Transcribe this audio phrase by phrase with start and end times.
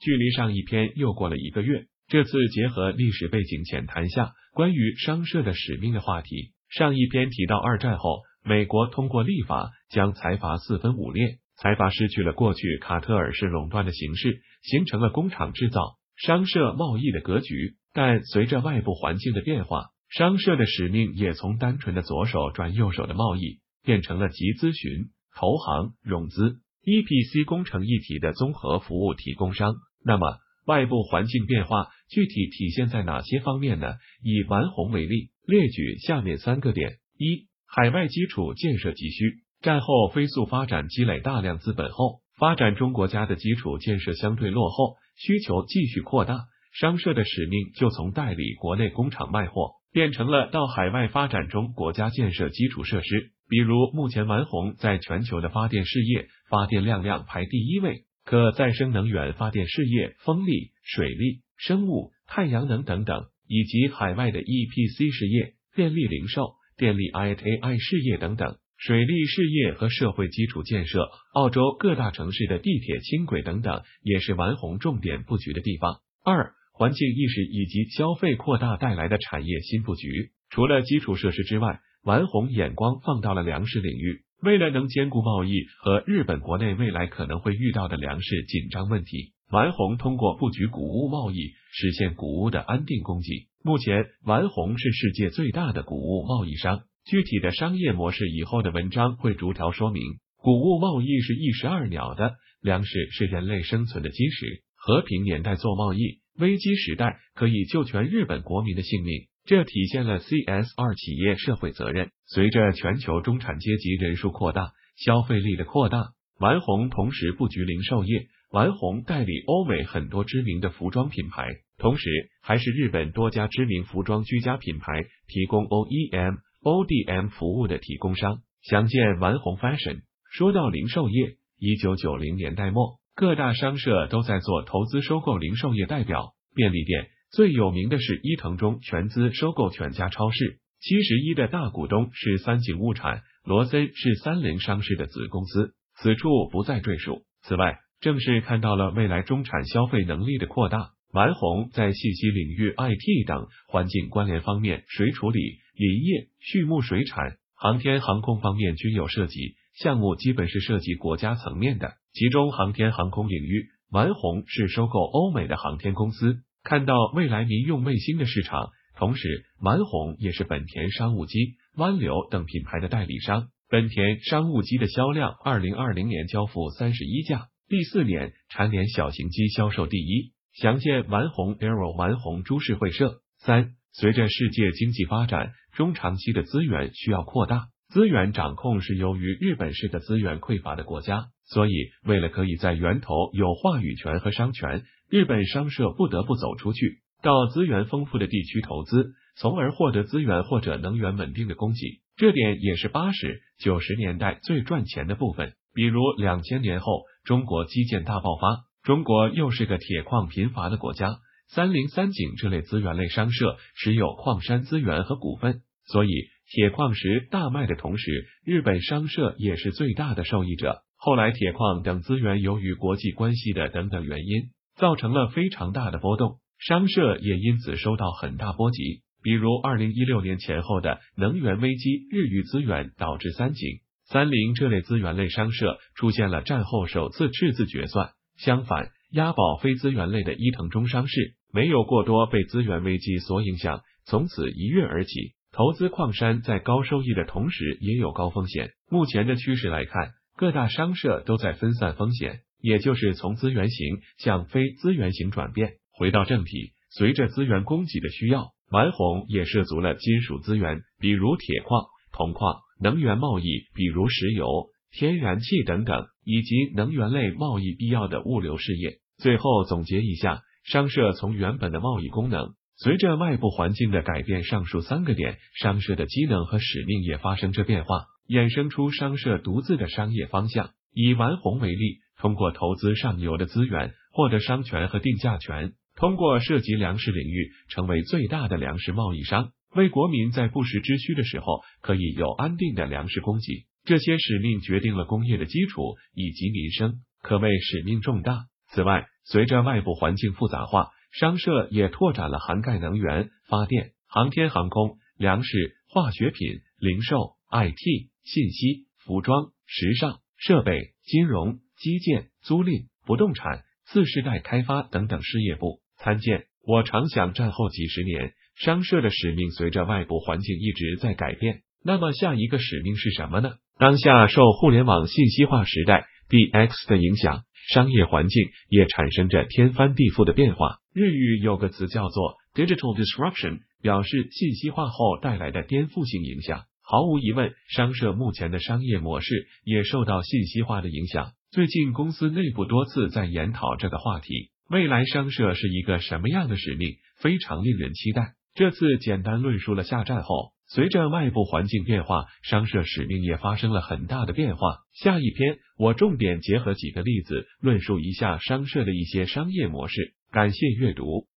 [0.00, 1.84] 距离上一篇又过了一个月。
[2.08, 6.52] 这次结合历史背景浅谈下关于商社的使命的话题。
[6.68, 17.76] 上一篇提到，二战后，美国通过立法将财阀四分五裂，财阀失去了过去卡特尔式垄断的形式，形成了工厂制造、商社贸易的格局。
[17.92, 29.74] 但随着外部环境的变化，商社的使命也从单纯的左手转右手的贸易，变成了集咨询、投行、融资、EPC 工程一体的综合服务提供商。
[30.04, 33.94] 那么，外部环境变化具体体现在哪些方面呢？
[34.22, 39.40] 以完红为例，列举下面三个点：一、海外基础建设急需。
[39.60, 46.46] 战后飞速发展，积累大量资本后，发展中国家的基础建设相对落后，需求继续扩大。
[46.72, 53.32] 商社的使命就从代理国内工厂卖货，变成了到海外发展中国家建设基础设施。
[53.48, 58.04] 比如，目前完红在全球的发电事业，发电量量排第一位。
[58.24, 76.00] 可再生能源发电事业、风力、水利、生物、太阳能等等，以及海外的 EPC 事业、电力零售、电力 ITAI 事业等等，水利事业和社会基础建设，澳洲各大城市的地铁、轻轨等等，也是完红重点布局的地方。
[76.24, 84.22] 二、环境意识以及消费扩大带来的产业新布局，除了基础设施之外，完红眼光放到了粮食领域。
[84.42, 93.48] 为了能兼顾贸易和日本国内未来可能会遇到的粮食紧张问题，丸红通过布局谷物贸易，实现谷物的安定供给。
[93.62, 96.80] 目前，丸红是世界最大的谷物贸易商。
[97.04, 100.02] 具体的商业模式，以后的文章会逐条说明。
[100.36, 104.62] 谷物贸易是一石二鸟的，粮食是人类生存的基石。
[104.74, 109.26] 和平年代做贸易，危机时代可以救全日本国民的性命。
[109.44, 112.10] 这体现了 CSR 企业社会责任。
[112.26, 118.26] 随着全球中产阶级人数扩大，消费力的扩大，丸红同时布局零售业。
[118.50, 121.46] 丸红代理欧美很多知名的服装品牌，
[121.78, 122.10] 同时
[122.42, 128.42] 还是日本多家知名服装居家品牌提供 OEM、ODM 服务的提供商。
[128.62, 130.00] 详见丸红 Fashion。
[130.32, 137.06] 说到零售业，一九九零年代末，各大商社都在做投资收购零售业，代表便利店。
[137.30, 147.22] 最有名的是伊藤忠全资收购全家超市，七十一的大股东是三井物产，罗森是三菱商事的子公司，此处不再赘述。
[147.42, 155.38] 此外，正是看到了未来中产消费能力的扩大，丸红在信息领域、IT 等环境关联方面，水处理、
[155.76, 161.92] 林业、畜牧水产、航天航空方面均有涉及，项目基本是涉及国家层面的。
[162.12, 166.42] 其中航天航空领域，丸红是收购欧美的航天公司。
[166.62, 173.48] 看到未来民用卫星的市场，同时丸红也是本田商务机、湾流等品牌的代理商。
[173.68, 180.32] 本田商务机的销量，二零二零年交付三十一架，第四年蝉联小型机销售第一。
[180.52, 183.20] 详见丸红 Aero 丸红株式会社。
[183.38, 191.72] 三，随着世界经济发展，中长期的资源需要扩大，资源掌控是由于日本是个资源匮乏的国家，所以
[192.04, 194.84] 为了可以在源头有话语权和商权。
[195.08, 201.80] 日本商社不得不走出去，到资源丰富的地区投资，从而获得资源或者能源稳定的供给。
[202.16, 205.54] 这点也是八十九十年代最赚钱的部分。
[205.74, 211.18] 比如两千年后，中国基建大爆发，中国又是个铁矿贫乏的国家，
[211.48, 216.08] 三菱、三井这类资源类商社持有矿山资源和股份，所以
[216.50, 220.82] 铁矿石大卖的同时，日本商社也是最大的受益者。
[220.96, 224.50] 后来铁矿等资源由于国际关系的等等原因。
[224.76, 229.02] 造成了非常大的波动，商社也因此受到很大波及。
[229.22, 238.12] 比如二零一六年前后的能源危机，日遇资源导致三井、三菱这类资源类商社出现了战后首次赤字决算。
[238.38, 245.34] 相反，押宝非资源类的伊藤忠商事没有过多被资源危机所影响，从此一跃而起。
[245.52, 248.70] 投资矿山在高收益的同时，也有高风险。
[248.90, 252.40] 目前的趋势来看，各大商社都在分散风险。
[252.62, 255.76] 也就是从资源型向非资源型转变。
[255.92, 268.98] 回到正题，随着资源供给的需要，丸红也涉足了金属资源，比如铁矿、铜矿；能源贸易，比如石油、天然气等等，以及能源类贸易必要的物流事业。
[269.16, 272.50] 最后总结一下，商社从原本的贸易功能，
[272.82, 280.70] 随着外部环境的改变，上述三个点，商社的机能和使命也发生着变化，衍生出商社独自的商业方向。
[280.92, 281.98] 以丸红为例。
[282.16, 293.64] 通过投资上游的资源，获得商权和定价权；通过涉及粮食领域，成为最大的粮食贸易商，为国民在不时之需的时候可以有安定的粮食供给。
[293.84, 298.44] 这些使命决定了工业的基础以及民生，可谓使命重大。
[298.68, 315.80] 此外，随着外部环境复杂化，商社也拓展了涵盖能源、发电、航天航空、粮食、化学品、零售、IT、信息、服装、时尚、设备、金融、基建、租赁、不动产、次世代开发等等事业部。
[315.98, 316.46] 参见。
[316.62, 321.62] 我常想，战后几十年，商社的使命随着外部环境一直在改变。
[321.82, 323.54] 那么，下一个使命是什么呢？
[323.78, 330.79] 当下受互联网信息化时代 DX 的影响，商业环境也产生着天翻地覆的变化。
[330.92, 336.64] 日语有个词叫做 digital disruption，表示信息化后带来的颠覆性影响。
[336.82, 341.30] 毫无疑问，商社目前的商业模式也受到信息化的影响。
[341.52, 344.50] 最近，公司内部多次在研讨这个话题。
[344.68, 346.96] 未来商社是一个什么样的使命？
[347.18, 348.34] 非常令人期待。
[348.54, 354.78] 这次简单论述了下战后，随着外部环境变化，商社使命也发生了很大的变化。
[354.92, 360.14] 下一篇我重点结合几个例子，论述一下商社的一些商业模式。
[360.30, 361.29] 感谢阅读。